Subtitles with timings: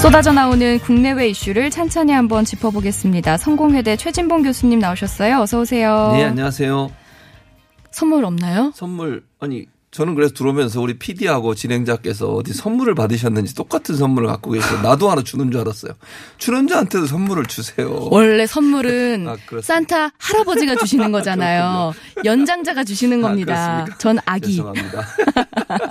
[0.00, 3.36] 쏟아져 나오는 국내외 이슈를 찬찬히 한번 짚어보겠습니다.
[3.36, 5.40] 성공회대 최진봉 교수님 나오셨어요.
[5.40, 6.12] 어서 오세요.
[6.12, 6.90] 네, 안녕하세요.
[7.90, 8.70] 선물 없나요?
[8.74, 14.80] 선물, 아니, 저는 그래서 들어오면서 우리 PD하고 진행자께서 어디 선물을 받으셨는지 똑같은 선물을 갖고 계세요.
[14.82, 15.92] 나도 하나 주는 줄 알았어요.
[16.36, 18.06] 출연자한테도 선물을 주세요.
[18.10, 19.36] 원래 선물은 아?
[19.62, 21.94] 산타 할아버지가 주시는 거잖아요.
[22.24, 23.84] 연장자가 주시는 아, 겁니다.
[23.84, 23.98] 그렇습니까?
[23.98, 24.56] 전 아기.
[24.56, 25.06] 죄송합니다.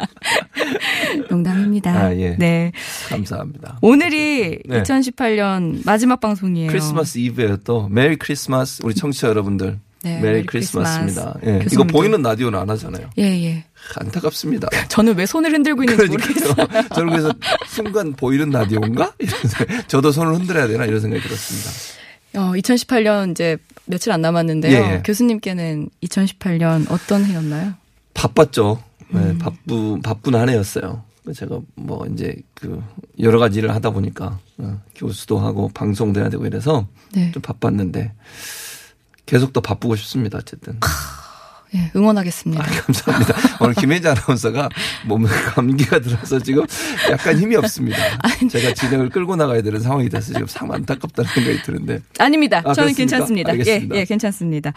[1.30, 1.92] 농담입니다.
[1.92, 2.36] 아, 예.
[2.38, 2.72] 네.
[3.10, 3.80] 감사합니다.
[3.82, 4.84] 오늘이 네.
[4.84, 6.70] 2018년 마지막 방송이에요.
[6.70, 7.88] 크리스마스 이브예요 또.
[7.90, 9.80] Merry Christmas 우리 청취자 여러분들.
[10.16, 11.34] 네, Merry Christmas입니다.
[11.34, 11.46] 크리스마스.
[11.46, 11.56] 예.
[11.58, 11.94] 이거 교수님도.
[11.94, 13.10] 보이는 라디오는 안 하잖아요.
[13.18, 13.64] 예, 예.
[13.96, 14.70] 안타깝습니다.
[14.90, 16.56] 저는 왜 손을 흔들고 있는지 모르겠어요.
[16.96, 17.32] 저는 그래서
[17.68, 19.14] 순간 보이는 라디오인가?
[19.88, 21.70] 저도 손을 흔들어야 되나 이런 생각이 들었습니다.
[22.36, 24.74] 어, 2018년 이제 며칠 안 남았는데요.
[24.74, 25.02] 예, 예.
[25.04, 27.74] 교수님께는 2018년 어떤 해였나요?
[28.14, 28.84] 바빴죠.
[29.10, 29.38] 네, 음.
[29.38, 31.04] 바쁘 바쁜 한 해였어요.
[31.34, 32.82] 제가 뭐 이제 그
[33.20, 37.32] 여러 가지 일을 하다 보니까 어, 교수도 하고 방송도 해야 되고 이래서 네.
[37.32, 38.12] 좀 바빴는데
[39.28, 40.40] 계속 더 바쁘고 싶습니다.
[40.40, 40.80] 어쨌든
[41.76, 42.64] 예, 응원하겠습니다.
[42.64, 43.34] 감사합니다.
[43.60, 44.70] 오늘 김혜자 아나운서가
[45.06, 46.66] 몸에 감기가 들어서 지금
[47.12, 47.98] 약간 힘이 없습니다.
[48.50, 52.60] 제가 진행을 끌고 나가야 되는 상황이 돼서 지금 참 안타깝다는 생각이 드는데 아닙니다.
[52.60, 52.98] 아, 저는 그렇습니까?
[52.98, 53.52] 괜찮습니다.
[53.52, 53.96] 알겠습니다.
[53.96, 54.74] 예, 예, 괜찮습니다.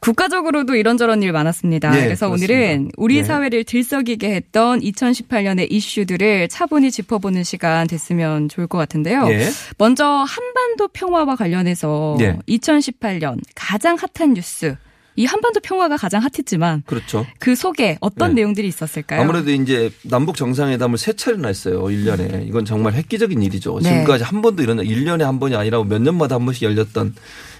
[0.00, 1.90] 국가적으로도 이런저런 일 많았습니다.
[1.90, 2.54] 네, 그래서 그렇습니다.
[2.54, 3.24] 오늘은 우리 네.
[3.24, 9.28] 사회를 들썩이게 했던 2018년의 이슈들을 차분히 짚어보는 시간 됐으면 좋을 것 같은데요.
[9.30, 9.48] 예.
[9.78, 12.36] 먼저 한반도 평화와 관련해서 예.
[12.48, 14.76] 2018년 가장 핫한 뉴스.
[15.16, 17.26] 이 한반도 평화가 가장 핫했지만 그렇죠.
[17.38, 18.34] 그 속에 어떤 네.
[18.36, 19.20] 내용들이 있었을까요?
[19.22, 21.82] 아무래도 이제 남북 정상회담을 세 차례나 했어요.
[21.84, 22.46] 1년에.
[22.46, 23.80] 이건 정말 획기적인 일이죠.
[23.82, 23.88] 네.
[23.90, 27.14] 지금까지 한 번도 이런 1년에 한 번이 아니라 몇 년마다 한 번씩 열렸던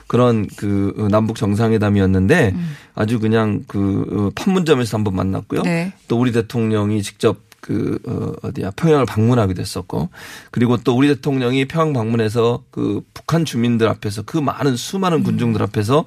[0.06, 2.54] 그런 그 남북 정상회담이었는데
[2.94, 5.62] 아주 그냥 그 어, 판문점에서 한 번 만났고요.
[5.62, 5.92] 네.
[6.08, 10.08] 또 우리 대통령이 직접 그 어, 어디야 평양을 방문하기도 했었고
[10.52, 16.04] 그리고 또 우리 대통령이 평양 방문해서 그 북한 주민들 앞에서 그 많은 수많은 군중들 앞에서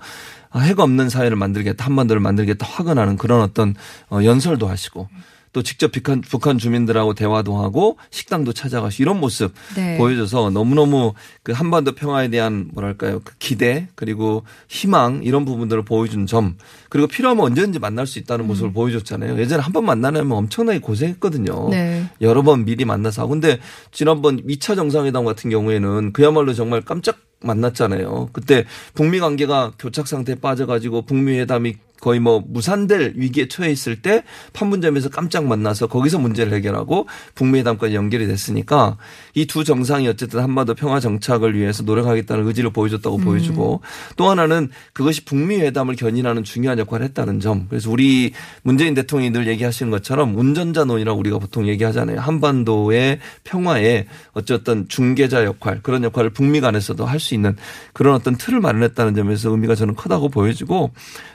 [0.52, 3.76] 아, 핵 없는 사회를 만들겠다 한반도를 만들겠다 확언하는 그런 어떤
[4.10, 5.10] 어, 연설도 하시고
[5.52, 9.98] 또 직접 북한, 북한 주민들하고 대화도 하고 식당도 찾아가시고 이런 모습 네.
[9.98, 16.58] 보여줘서 너무너무 그 한반도 평화에 대한 뭐랄까요 그 기대 그리고 희망 이런 부분들을 보여준 점
[16.90, 19.40] 그리고 필요하면 언제든지 만날 수 있다는 모습을 보여줬잖아요.
[19.40, 21.70] 예전에 한 번 만나려면 엄청나게 고생했거든요.
[21.70, 22.10] 네.
[22.22, 23.60] 여러 번 미리 만나서 하고 근데
[23.92, 28.30] 지난번 2차 정상회담 같은 경우에는 그야말로 정말 깜짝 만났잖아요.
[28.34, 34.24] 그때 북미 관계가 교착 상태에 빠져가지고 북미 회담이 거의 뭐 무산될 위기에 처해 있을 때
[34.54, 38.98] 판문점에서 깜짝 만나서 거기서 문제를 해결하고 북미 회담까지 연결이 됐으니까
[39.36, 43.82] 이 두 정상이 어쨌든 한반도 평화 정착을 위해서 노력하겠다는 의지를 보여줬다고 보여주고
[44.16, 47.66] 또 하나는 그것이 북미 회담을 견인하는 중요한 역할을 했다는 점.
[47.68, 52.20] 그래서 우리 문재인 대통령이 늘 얘기하시는 것처럼 운전자론이라고 우리가 보통 얘기하잖아요.
[52.20, 57.58] 한반도의 평화에 어쨌든 중개자 역할 그런 역할을 북미 간에서도 할 수 있는
[57.92, 60.92] 그런 어떤 틀을 마련했다는 점에서 의미가 저는 크다고 보여지고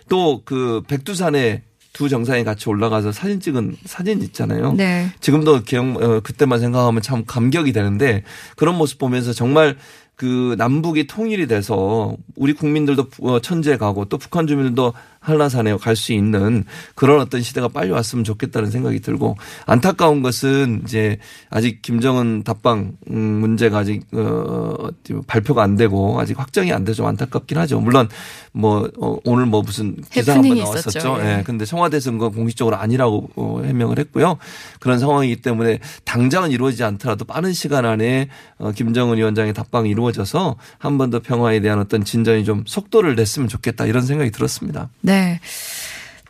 [0.08, 4.72] 또 그 백두산에 두 정상이 같이 올라가서 사진 찍은 사진 있잖아요.
[4.72, 5.08] 네.
[5.20, 8.24] 지금도 기억 어, 그때만 생각하면 참 감격이 되는데
[8.56, 9.76] 그런 모습 보면서 정말
[10.16, 14.92] 그 남북이 통일이 돼서 우리 국민들도 어, 천지에 가고 또 북한 주민들도
[15.24, 16.64] 한라산에 갈 수 있는
[16.96, 21.18] 그런 어떤 시대가 빨리 왔으면 좋겠다는 생각이 들고 안타까운 것은 이제
[21.50, 24.88] 아직 김정은 답방 음, 문제가 아직 어
[25.28, 27.80] 발표가 안 되고 아직 확정이 안 돼서 좀 안타깝긴 하죠.
[27.80, 28.08] 물론
[28.52, 31.18] 뭐 어, 오늘 뭐 무슨 기사 한번 나왔었죠.
[31.20, 31.38] 예.
[31.38, 31.42] 예.
[31.44, 34.36] 근데 청와대에서는 그건 공식적으로 아니라고 어, 해명을 했고요.
[34.80, 38.28] 그런 상황이기 때문에 당장은 이루어지지 않더라도 빠른 시간 안에
[38.58, 44.02] 어, 김정은 위원장의 답방이 이루어져서 한반도 평화에 대한 어떤 진전이 좀 속도를 냈으면 좋겠다 이런
[44.02, 44.88] 생각이 들었습니다.
[45.00, 45.13] 네.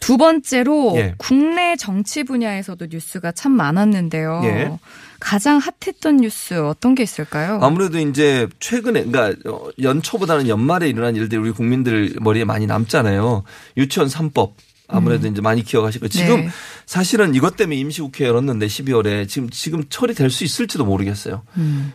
[0.00, 1.14] 두 번째로 예.
[1.16, 4.42] 국내 정치 분야에서도 뉴스가 참 많았는데요.
[4.44, 4.78] 예.
[5.18, 7.58] 가장 핫했던 뉴스 어떤 게 있을까요?
[7.62, 13.44] 아무래도 이제 최근에 그러니까 어, 연초보다는 연말에 일어난 일들이 우리 국민들 머리에 많이 남잖아요.
[13.78, 14.52] 유치원 3법
[14.86, 16.08] 아무래도 이제 많이 기억하실 거예요.
[16.10, 16.48] 지금 네.
[16.84, 21.42] 사실은 이것 때문에 임시국회 열었는데 12월에 지금 지금 처리될 수 있을지도 모르겠어요.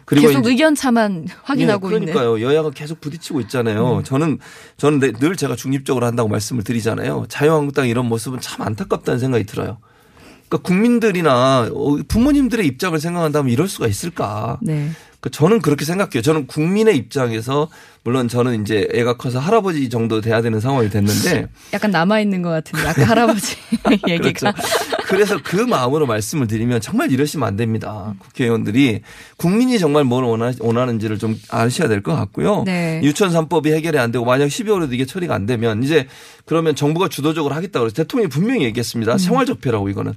[0.06, 2.38] 그리고 계속 의견 차만 확인하고 예, 그러니까요.
[2.38, 2.50] 있는.
[2.50, 3.98] 여야가 계속 부딪히고 있잖아요.
[3.98, 4.04] 음.
[4.04, 4.40] 저는
[4.78, 7.26] 저는 늘 제가 중립적으로 한다고 말씀을 드리잖아요.
[7.30, 9.78] 자유한국당 이런 모습은 참 안타깝다는 생각이 들어요.
[10.48, 14.58] 그러니까 국민들이나 어, 부모님들의 입장을 생각한다면 이럴 수가 있을까?
[14.62, 14.90] 네.
[15.22, 16.22] 그 저는 그렇게 생각해요.
[16.22, 17.70] 저는 국민의 입장에서
[18.06, 22.50] 물론 저는 이제 애가 커서 할아버지 정도 돼야 되는 상황이 됐는데 약간 남아 있는 것
[22.50, 23.58] 같은데 아까 할아버지
[24.08, 24.68] 얘기가 그렇죠.
[25.08, 28.14] 그래서 그 마음으로 말씀을 드리면 정말 이러시면 안 됩니다.
[28.20, 29.02] 국회의원들이
[29.38, 30.24] 국민이 정말 뭘
[30.60, 32.64] 원하는지를 좀 아셔야 될 것 같고요.
[32.66, 33.02] 네.
[33.04, 36.08] 유치원 3법이 해결이 안 되고 만약 12월에도 이게 처리가 안 되면 이제
[36.46, 39.14] 그러면 정부가 주도적으로 하겠다고 그래서 대통령이 분명히 얘기했습니다.
[39.14, 39.18] 음.
[39.18, 40.14] 생활적폐라고 이거는.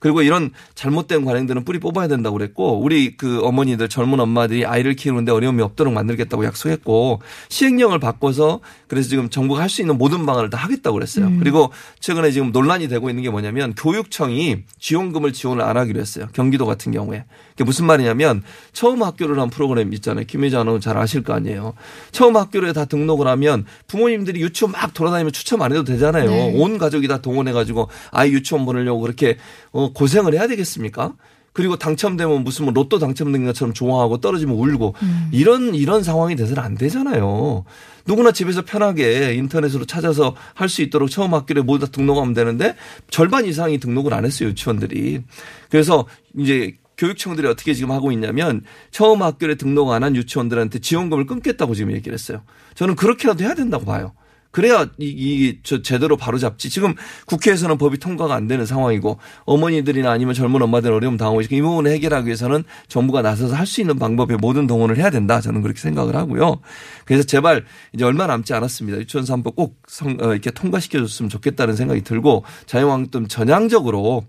[0.00, 5.32] 그리고 이런 잘못된 관행들은 뿌리 뽑아야 된다고 그랬고 우리 그 어머니들 젊은 엄마들이 아이를 키우는데
[5.32, 10.58] 어려움이 없도록 만들겠다고 약속했고 시행령을 바꿔서 그래서 지금 정부가 할 수 있는 모든 방안을 다
[10.58, 11.26] 하겠다고 그랬어요.
[11.26, 11.38] 음.
[11.38, 11.70] 그리고
[12.00, 16.28] 최근에 지금 논란이 되고 있는 게 뭐냐면 교육청이 지원금을 지원을 안 하기로 했어요.
[16.32, 17.24] 경기도 같은 경우에.
[17.56, 18.42] 그게 무슨 말이냐면
[18.74, 20.26] 처음 학교를 한 프로그램 있잖아요.
[20.26, 21.72] 김혜자 아나운서 잘 아실 거 아니에요.
[22.12, 26.28] 처음 학교를 다 등록을 하면 부모님들이 유치원 막 돌아다니면 추첨 안 해도 되잖아요.
[26.28, 26.52] 네.
[26.54, 29.38] 온 가족이 다 동원해 가지고 아이 유치원 보내려고 그렇게
[29.72, 31.14] 어 고생을 해야 되겠습니까?
[31.54, 35.28] 그리고 당첨되면 무슨 뭐 로또 당첨된 것처럼 좋아하고 떨어지면 울고 음.
[35.32, 37.64] 이런 이런 상황이 돼서는 안 되잖아요.
[38.06, 42.76] 누구나 집에서 편하게 인터넷으로 찾아서 할 수 있도록 처음 학교에 모두 다 등록하면 되는데
[43.10, 45.22] 절반 이상이 등록을 안 했어요 유치원들이.
[45.70, 46.04] 그래서
[46.36, 51.92] 이제 교육청들이 어떻게 지금 하고 있냐면 처음 학교에 등록 안 한 유치원들한테 지원금을 끊겠다고 지금
[51.92, 52.42] 얘기를 했어요.
[52.74, 54.12] 저는 그렇게라도 해야 된다고 봐요.
[54.52, 56.70] 그래야 이, 이, 저 제대로 바로 잡지.
[56.70, 56.94] 지금
[57.26, 61.90] 국회에서는 법이 통과가 안 되는 상황이고 어머니들이나 아니면 젊은 엄마들 어려움 당하고 있으니까 이 부분을
[61.90, 65.42] 해결하기 위해서는 정부가 나서서 할 수 있는 방법에 모든 동원을 해야 된다.
[65.42, 66.60] 저는 그렇게 생각을 하고요.
[67.04, 68.98] 그래서 제발 이제 얼마 남지 않았습니다.
[69.00, 74.24] 유치원 3법 꼭 성, 어, 이렇게 통과시켜 줬으면 좋겠다는 생각이 들고 자유한국당 전향적으로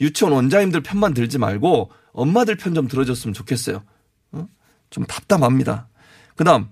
[0.00, 3.82] 유치원 원장님들 편만 들지 말고 엄마들 편 좀 들어줬으면 좋겠어요.
[4.32, 4.48] 어?
[4.90, 5.88] 좀 답답합니다.
[6.36, 6.68] 그 다음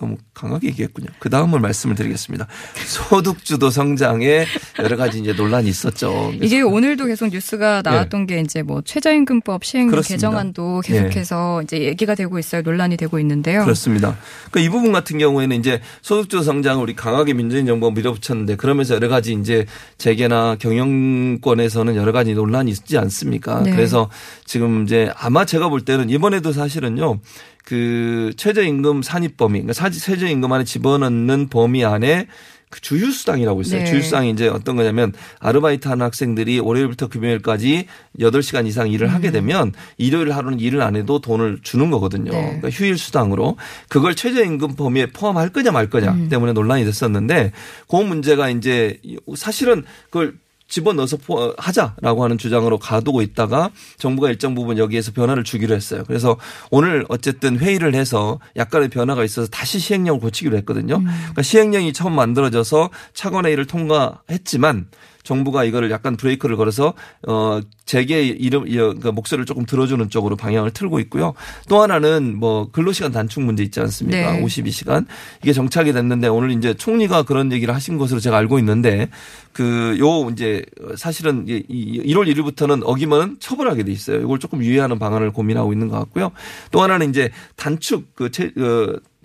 [0.00, 1.08] 너무 강하게 얘기했군요.
[1.18, 2.46] 그 다음을 말씀을 드리겠습니다.
[2.86, 4.46] 소득주도 성장에
[4.78, 6.32] 여러 가지 이제 논란이 있었죠.
[6.40, 8.34] 이게 오늘도 계속 뉴스가 나왔던 네.
[8.36, 11.64] 게 이제 뭐 최저임금법 시행 개정안도 계속해서 네.
[11.64, 12.62] 이제 얘기가 되고 있어요.
[12.62, 13.62] 논란이 되고 있는데요.
[13.64, 14.16] 그렇습니다.
[14.50, 19.08] 그러니까 이 부분 같은 경우에는 이제 소득주도 성장을 우리 강하게 민주인 정부가 밀어붙였는데 그러면서 여러
[19.08, 19.66] 가지 이제
[19.98, 23.62] 재계나 경영권에서는 여러 가지 논란이 있지 않습니까?
[23.62, 23.70] 네.
[23.72, 24.08] 그래서
[24.46, 27.20] 지금 이제 아마 제가 볼 때는 이번에도 사실은요.
[27.64, 32.26] 그 최저임금 산입 범위, 그러니까 최저임금 안에 집어넣는 범위 안에
[32.70, 33.80] 그 주휴수당이라고 있어요.
[33.80, 33.86] 네.
[33.86, 37.86] 주휴수당이 이제 어떤 거냐면 아르바이트 하는 학생들이 월요일부터 금요일까지
[38.20, 39.14] 8시간 이상 일을 음.
[39.14, 42.30] 하게 되면 일요일 하루는 일을 안 해도 돈을 주는 거거든요.
[42.30, 42.40] 네.
[42.40, 43.56] 그러니까 휴일 수당으로
[43.88, 46.28] 그걸 최저임금 범위에 포함할 거냐 말 거냐 음.
[46.28, 47.50] 때문에 논란이 됐었는데
[47.88, 49.00] 그 문제가 이제
[49.34, 50.34] 사실은 그걸
[50.70, 51.18] 집어넣어서
[51.58, 56.04] 하자라고 하는 주장으로 가두고 있다가 정부가 일정 부분 여기에서 변화를 주기로 했어요.
[56.06, 56.38] 그래서
[56.70, 60.96] 오늘 어쨌든 회의를 해서 약간의 변화가 있어서 다시 시행령을 고치기로 했거든요.
[60.96, 61.04] 음.
[61.04, 64.86] 그러니까 시행령이 처음 만들어져서 차관회의를 통과했지만
[65.30, 66.94] 정부가 이거를 약간 브레이크를 걸어서
[67.28, 71.34] 어 재계 이름 그러니까 목소리를 조금 들어주는 쪽으로 방향을 틀고 있고요.
[71.68, 74.32] 또 하나는 뭐 근로시간 단축 문제 있지 않습니까?
[74.32, 74.42] 네.
[74.42, 75.06] 52시간
[75.42, 79.08] 이게 정착이 됐는데 오늘 이제 총리가 그런 얘기를 하신 것으로 제가 알고 있는데
[79.52, 80.64] 그 요 이제
[80.96, 84.20] 사실은 1월 1일부터는 어기면 처벌하게 돼 있어요.
[84.20, 86.32] 이걸 조금 유예하는 방안을 고민하고 있는 것 같고요.
[86.70, 88.30] 또 하나는 이제 단축 그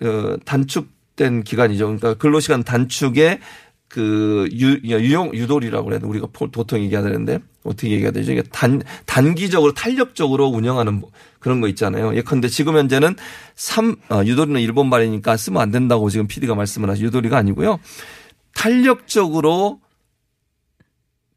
[0.02, 1.86] 어, 어, 단축 된 기간이죠.
[1.86, 3.40] 그러니까 근로시간 단축에
[3.88, 6.06] 그 유, 유용 유도리라고 그래야 돼.
[6.06, 8.32] 우리가 보통 얘기해야 되는데 어떻게 얘기해야 되죠?
[8.32, 11.02] 이게 단 단기적으로 탄력적으로 운영하는
[11.38, 12.14] 그런 거 있잖아요.
[12.16, 13.14] 예컨대 지금 현재는
[13.54, 17.04] 3 어, 유도리는 일본 말이니까 쓰면 안 된다고 지금 PD가 말씀을 하죠.
[17.04, 17.78] 유도리가 아니고요.
[18.54, 19.80] 탄력적으로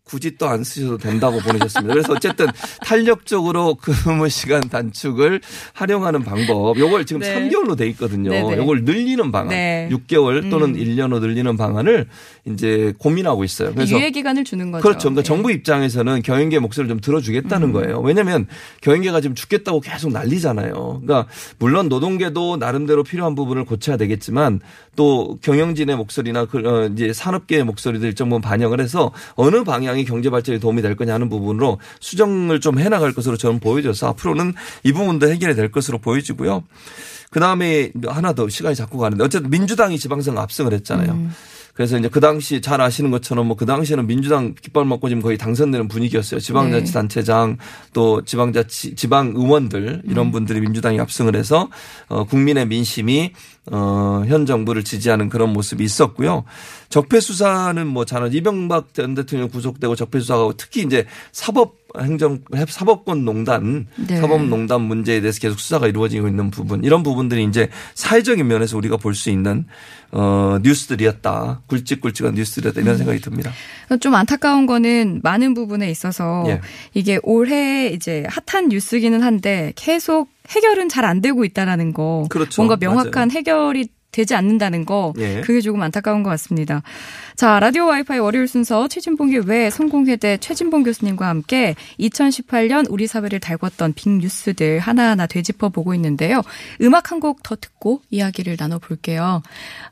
[0.09, 1.93] 굳이 또 안 쓰셔도 된다고 보내셨습니다.
[1.93, 2.47] 그래서 어쨌든
[2.81, 5.41] 탄력적으로 근무 시간 단축을
[5.73, 6.77] 활용하는 방법.
[6.77, 7.35] 요걸 지금 네.
[7.49, 8.31] 3개월로 돼 있거든요.
[8.31, 8.57] 네네.
[8.57, 9.49] 요걸 늘리는 방안.
[9.49, 9.87] 네.
[9.91, 10.73] 6개월 또는 음.
[10.73, 12.07] 1년으로 늘리는 방안을
[12.45, 13.73] 이제 고민하고 있어요.
[13.73, 14.81] 그래서 유예 기간을 주는 거죠.
[14.81, 15.09] 그렇죠.
[15.09, 15.27] 그러니까 네.
[15.27, 17.73] 정부 입장에서는 경영계 목소리를 좀 들어주겠다는 음.
[17.73, 17.99] 거예요.
[17.99, 18.47] 왜냐하면
[18.81, 20.73] 경영계가 지금 죽겠다고 계속 난리잖아요.
[20.73, 21.27] 그러니까
[21.59, 24.61] 물론 노동계도 나름대로 필요한 부분을 고쳐야 되겠지만
[24.95, 27.65] 또 경영진의 목소리나 그 어, 이제 산업계의
[28.01, 32.59] 일정 부분 반영을 해서 어느 방향 이 경제 발전에 도움이 될 거냐 하는 부분으로 수정을
[32.59, 34.53] 좀 해나갈 것으로 저는 보여져서 앞으로는
[34.83, 36.63] 이 부분도 해결이 될 것으로 보여지고요.
[37.31, 41.11] 그 다음에 하나 더 시간이 자꾸 가는데 어쨌든 민주당이 지방선거 압승을 했잖아요.
[41.11, 41.31] 음.
[41.79, 45.37] 그래서 이제 그 당시 잘 아시는 것처럼 뭐 그 당시에는 민주당 깃발 먹고 지금 거의
[45.37, 46.41] 당선되는 분위기였어요.
[46.41, 47.57] 지방자치단체장
[47.93, 51.69] 또 지방자치 지방 의원들 이런 분들이 민주당이 압승을 해서
[52.09, 53.31] 어 국민의 민심이
[53.71, 56.43] 어, 현 정부를 지지하는 그런 모습이 있었고요.
[56.89, 63.25] 적폐 수사는 뭐 자는 이명박 전 대통령 구속되고 적폐 수사하고 특히 이제 사법 행정 사법권
[63.25, 64.17] 농단 네.
[64.17, 69.13] 사법농단 문제에 대해서 계속 수사가 이루어지고 있는 부분 이런 부분들이 이제 사회적인 면에서 우리가 볼
[69.13, 69.65] 수 있는
[70.11, 73.51] 어 뉴스들이었다 굵직굵직한 뉴스들이었다 이런 생각이 듭니다.
[73.99, 76.61] 좀 안타까운 거는 많은 부분에 있어서 예.
[76.93, 82.25] 이게 올해 이제 핫한 뉴스기는 한데 계속 해결은 잘 안 되고 있다라는 거.
[82.29, 82.61] 그렇죠.
[82.61, 83.29] 뭔가 명확한 맞아요.
[83.31, 85.13] 해결이 되지 않는다는 거.
[85.19, 85.41] 예.
[85.41, 86.81] 그게 조금 안타까운 것 같습니다.
[87.35, 93.93] 자, 라디오 와이파이 월요일 순서 최진봉의 왜 성공회대 최진봉 교수님과 함께 2018년 우리 사회를 달궜던
[93.95, 96.41] 빅 뉴스들 하나하나 되짚어 보고 있는데요.
[96.81, 99.41] 음악 한 곡 더 듣고 이야기를 나눠볼게요.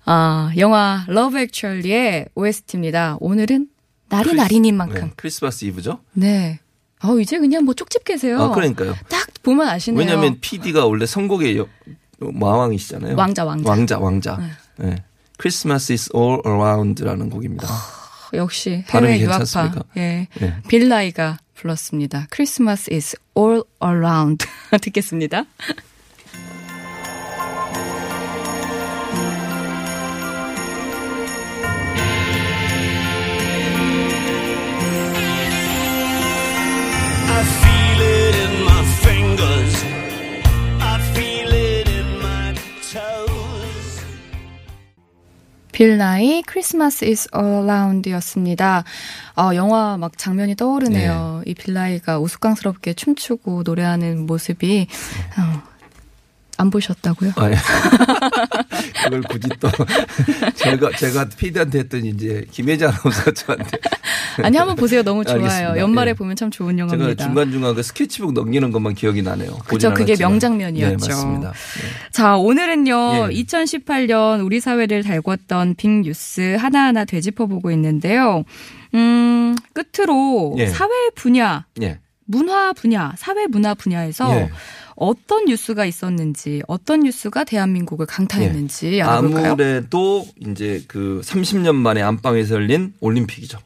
[0.05, 3.17] 아, 영화 Love Actually의 OST입니다.
[3.19, 3.67] 오늘은
[4.09, 5.01] 날이 크리스- 날이니만큼.
[5.01, 5.99] 네, 크리스마스 이브죠.
[6.13, 6.59] 네.
[7.03, 8.41] 어, 이제 그냥 뭐 쪽집게세요.
[8.41, 8.95] 아 그러니까요.
[9.09, 9.99] 딱 보면 아시네요.
[9.99, 11.67] 왜냐하면 PD가 원래 선곡의 여-
[12.19, 13.15] 마왕이시잖아요.
[13.15, 13.69] 왕자, 왕자.
[13.69, 14.39] 왕자, 왕자.
[14.77, 14.95] 네.
[15.39, 17.67] Christmas is all around라는 곡입니다.
[18.33, 19.71] 역시 발음이 해외 유학파.
[19.97, 20.27] 예.
[20.41, 20.55] 예.
[20.67, 22.27] 빌라이가 불렀습니다.
[22.31, 24.45] Christmas is all around.
[24.81, 25.45] 듣겠습니다.
[45.77, 46.41] 빌라이
[47.03, 48.83] is all around였습니다.
[49.37, 51.43] 어, 영화 막 장면이 떠오르네요.
[51.45, 54.87] 이 빌라이가 우스꽝스럽게 춤추고 노래하는 모습이
[55.37, 55.76] 어,
[56.57, 57.33] 안 보셨다고요?
[57.35, 57.55] 아, 예.
[59.03, 59.69] 그걸 굳이 또
[60.55, 63.77] 제가 제가 PD한테 했더니 이제 김혜자 아나운서 저한테
[64.43, 65.03] 아니 한번 보세요.
[65.03, 65.43] 너무 좋아요.
[65.43, 65.77] 알겠습니다.
[65.79, 66.13] 연말에 예.
[66.13, 67.23] 보면 참 좋은 제가 영화입니다.
[67.23, 69.57] 중간 중간 그 스케치북 넘기는 것만 기억이 나네요.
[69.67, 70.31] 그죠, 그게 않았지만.
[70.31, 70.97] 명장면이었죠.
[70.97, 71.51] 네, 맞습니다.
[71.51, 72.11] 네.
[72.11, 73.43] 자, 오늘은요, 예.
[73.43, 78.43] 2018년 우리 사회를 달궜던 빅 뉴스 하나하나 되짚어보고 있는데요.
[78.93, 80.67] 음, 끝으로 예.
[80.67, 81.99] 사회 분야, 예.
[82.25, 84.49] 문화 분야, 사회 문화 분야에서 예.
[84.97, 89.51] 어떤 뉴스가 있었는지, 어떤 뉴스가 대한민국을 강타했는지 알아볼까요?
[89.51, 93.59] 아무래도 이제 그 30년 만에 안방에서 열린 올림픽이죠.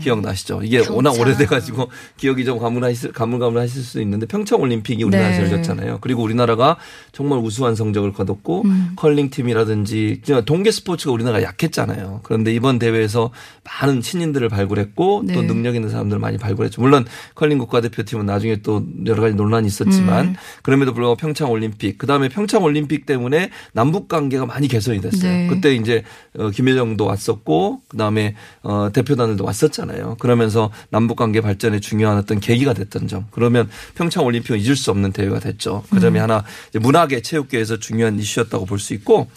[0.00, 0.60] 기억나시죠?
[0.62, 1.16] 이게 워낙 음.
[1.16, 1.20] 평창.
[1.20, 5.50] 오래돼가지고 기억이 좀 가물하실, 가물가물 하실 수 있는데 평창 올림픽이 우리나라에서 네.
[5.50, 5.98] 열렸잖아요.
[6.00, 6.76] 그리고 우리나라가
[7.12, 8.92] 정말 우수한 성적을 거뒀고 음.
[8.96, 12.20] 컬링 팀이라든지 그냥 동계 스포츠가 우리나라가 약했잖아요.
[12.22, 13.30] 그런데 이번 대회에서
[13.64, 15.46] 많은 신인들을 발굴했고 또 네.
[15.46, 16.80] 능력 있는 사람들을 많이 발굴했죠.
[16.80, 17.04] 물론
[17.34, 20.36] 컬링 국가대표팀은 나중에 또 여러 가지 논란이 있었지만 음.
[20.62, 25.30] 그럼에도 불구하고 평창 올림픽 그다음에 평창 올림픽 때문에 남북 관계가 많이 개선이 됐어요.
[25.30, 25.46] 네.
[25.48, 26.02] 그때 이제
[26.38, 29.89] 어, 김여정도 왔었고 그다음에 어 대표단들도 왔었잖아요.
[30.18, 33.26] 그러면서 남북 관계 발전에 중요한 어떤 계기가 됐던 점.
[33.30, 35.84] 그러면 평창 올림픽은 잊을 수 없는 대회가 됐죠.
[35.90, 39.28] 그 점이 하나 이제 문화계 체육계에서 중요한 이슈였다고 볼 수 있고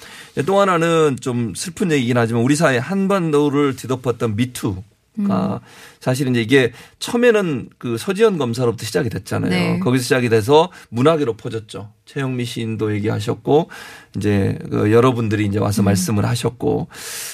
[0.45, 4.81] 또 하나는 좀 슬픈 얘기긴 하지만 우리 사회 한반도를 뒤덮었던 미투
[5.27, 5.59] 가
[6.03, 9.49] 사실 이제 이게 처음에는 그 서지현 검사로부터 시작이 됐잖아요.
[9.49, 9.79] 네.
[9.79, 11.91] 거기서 시작이 돼서 문학계로 퍼졌죠.
[12.05, 13.69] 최영미 시인도 얘기하셨고
[14.17, 16.89] 이제 그 여러분들이 이제 와서 말씀을 하셨고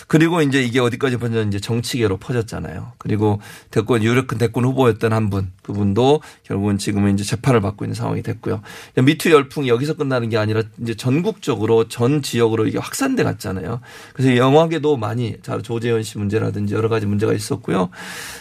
[0.08, 2.94] 그리고 이제 이게 어디까지 퍼졌는지 이제 정치계로 퍼졌잖아요.
[3.00, 8.24] 그리고 대권 유력한 대권 후보였던 한 분 그분도 결국은 지금은 이제 재판을 받고 있는 상황이
[8.24, 8.62] 됐고요.
[9.04, 13.80] 미투 열풍이 여기서 끝나는 게 아니라 이제 전국적으로 전 지역으로 이게 확산돼 갔잖아요.
[14.14, 17.90] 그래서 영화계도 많이 자 조재현 씨 문제라든지 여러 가지 문제가 있었고요.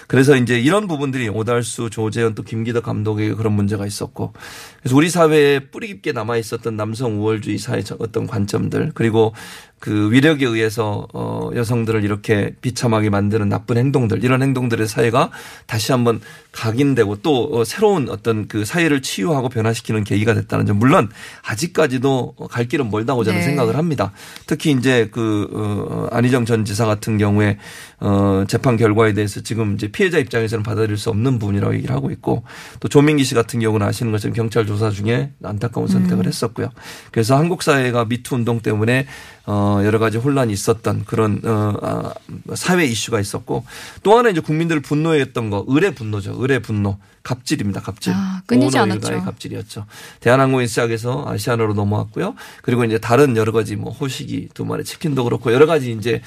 [0.06, 4.32] 그래서 이제 이런 부분들이 오달수, 조재현 또 김기덕 감독의 그런 문제가 있었고
[4.80, 9.34] 그래서 우리 사회에 뿌리 깊게 남아 있었던 남성 우월주의 사회 어떤 관점들 그리고
[9.78, 15.30] 그 위력에 의해서 어 여성들을 이렇게 비참하게 만드는 나쁜 행동들 이런 행동들의 사회가
[15.66, 16.20] 다시 한번
[16.52, 21.08] 각인되고 또 어, 새로운 어떤 그 사회를 치유하고 변화시키는 계기가 됐다는 점 물론
[21.46, 23.44] 아직까지도 갈 길은 멀다고 저는 네.
[23.44, 24.12] 생각을 합니다.
[24.46, 27.58] 특히 이제 그 어, 안희정 전 지사 같은 경우에
[28.00, 32.42] 어 재판 결과에 대해서 지금 이제 피해자 입장에서는 받아들일 수 없는 부분이라고 얘기를 하고 있고
[32.80, 36.70] 또 조민기 씨 같은 경우는 아시는 것처럼 경찰 조사 중에 안타까운 선택을 했었고요.
[37.10, 39.06] 그래서 한국 사회가 미투 운동 때문에
[39.46, 42.14] 어 여러 가지 혼란이 있었던 그런 어 아,
[42.54, 43.64] 사회 이슈가 있었고
[44.02, 46.36] 또 하나 이제 국민들을 분노했던 거 의뢰 분노죠.
[46.38, 46.98] 의뢰 분노.
[47.22, 47.82] 갑질입니다.
[47.82, 48.12] 갑질.
[48.14, 49.22] 아, 끊이지 않았죠.
[49.22, 49.84] 갑질이었죠.
[50.20, 52.34] 대한항공에 시작해서 아시아나로 넘어왔고요.
[52.62, 56.22] 그리고 이제 다른 여러 가지 뭐 호식이 두 마리 치킨도 그렇고 여러 가지 이제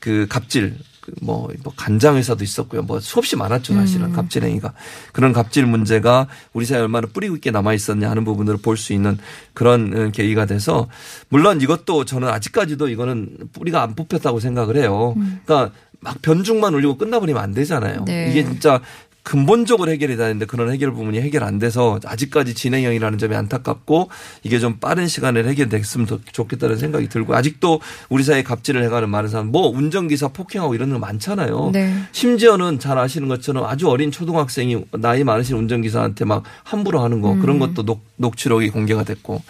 [0.00, 2.82] 그 갑질 그 뭐, 뭐 간장 회사도 있었고요.
[2.82, 4.72] 뭐 수없이 많았죠, 사실은 갑질행위가.
[5.12, 8.92] 그런 갑질 문제가 우리 사회 에 얼마나 뿌리고 있게 남아 있었냐 하는 부분들을 볼 수
[8.92, 9.18] 있는
[9.54, 10.88] 그런 어, 계기가 돼서
[11.28, 15.14] 물론 이것도 저는 아직까지도 이거는 뿌리가 안 뽑혔다고 생각을 해요.
[15.16, 18.04] 그러니까 막 변죽만 올리고 끝나버리면 안 되잖아요.
[18.04, 18.28] 네.
[18.30, 18.80] 이게 진짜
[19.26, 24.08] 근본적으로 해결이 돼야 되는데 그런 해결 부분이 해결 안 돼서 아직까지 진행형이라는 점이 안타깝고
[24.44, 29.28] 이게 좀 빠른 시간에 해결됐으면 더 좋겠다는 생각이 들고 아직도 우리 사회에 갑질을 해가는 많은
[29.28, 31.70] 사람 뭐 운전기사 폭행하고 이런 거 많잖아요.
[31.72, 31.92] 네.
[32.12, 37.58] 심지어는 잘 아시는 것처럼 아주 어린 초등학생이 나이 많으신 운전기사한테 막 함부로 하는 거 그런
[37.58, 39.42] 것도 녹, 녹취록이 공개가 됐고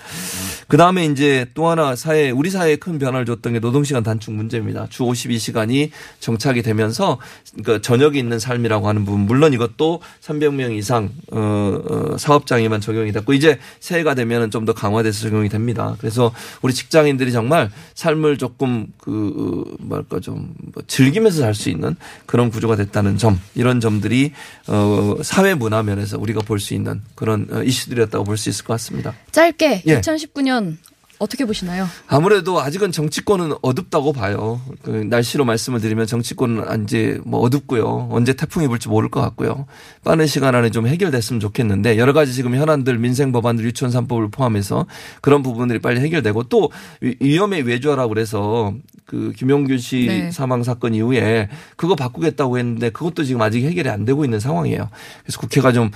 [0.69, 4.87] 그 다음에 이제 또 하나 사회 우리 사회에 큰 변화를 줬던 게 노동시간 단축 문제입니다.
[4.89, 5.91] 주 52시간이
[6.21, 7.19] 정착이 되면서
[7.53, 13.13] 그러니까 저녁이 있는 삶이라고 하는 부분 물론 이 것도 300명 이상 어, 어, 사업장에만 적용이
[13.13, 15.95] 됐고 이제 새해가 되면은 좀 더 강화돼서 적용이 됩니다.
[16.01, 21.95] 그래서 우리 직장인들이 정말 삶을 조금 그 어, 뭐랄까 좀뭐 즐기면서 살 수 있는
[22.27, 24.33] 그런 구조가 됐다는 점 이런 점들이
[24.67, 28.75] 어, 사회 문화 면에서 우리가 볼 수 있는 그런 어, 이슈들이었다고 볼 수 있을 것
[28.75, 29.15] 같습니다.
[29.33, 30.01] 짧게 예.
[30.01, 30.77] 2019년
[31.19, 31.89] 어떻게 보시나요?
[32.09, 34.61] 아무래도 아직은 정치권은 어둡다고 봐요.
[34.83, 38.09] 그 날씨로 말씀을 드리면 정치권은 이제 뭐 어둡고요.
[38.11, 39.67] 언제 태풍이 불지 모를 것 같고요.
[40.05, 44.87] 빠른 시간 안에 좀 해결됐으면 좋겠는데 여러 가지 지금 현안들 민생 법안들 유치원 3법을 포함해서
[45.23, 46.71] 그런 부분들이 빨리 해결되고 또
[47.01, 48.75] 위- 위험의 외주화라고 그래서
[49.07, 50.31] 그 김용균 씨 네.
[50.33, 54.91] 사망 사건 이후에 그거 바꾸겠다고 했는데 그것도 지금 아직 해결이 안 되고 있는 상황이에요.
[55.23, 55.91] 그래서 국회가 좀,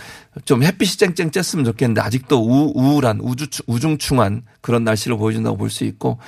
[0.47, 5.71] 좀 햇빛이 쨍쨍 쬐으면 좋겠는데 아직도 우, 우울한 우주, 우중충한 그런 날씨 를 보여준다고 볼
[5.71, 6.19] 수 있고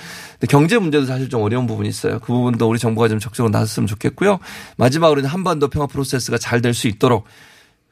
[0.49, 2.19] 경제 문제도 사실 좀 어려운 부분이 있어요.
[2.19, 4.39] 그 부분도 우리 정부가 좀 적극적으로 나섰으면 좋겠고요.
[4.77, 7.25] 마지막으로 한반도 평화 프로세스가 잘 될 수 있도록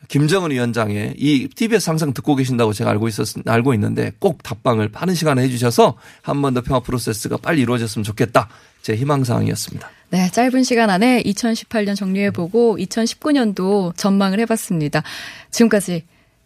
[0.08, 5.14] 김정은 위원장의 이 TBS 항상 듣고 계신다고 제가 알고 있었, 알고 있는데 꼭 답방을 빠른
[5.14, 8.50] 시간에 해주셔서 한반도 평화 프로세스가 빨리 이루어졌으면 좋겠다.
[8.82, 9.90] 제 희망 사항이었습니다.
[10.10, 15.04] 네, 짧은 시간 안에 2018년 정리해보고 2019년도 전망을 해봤습니다.
[15.52, 16.04] 지금까지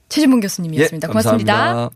[0.10, 1.08] 최진봉 교수님이었습니다.
[1.08, 1.54] 예, 고맙습니다.
[1.54, 1.96] 감사합니다.